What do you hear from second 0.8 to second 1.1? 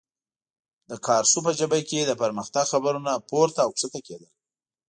د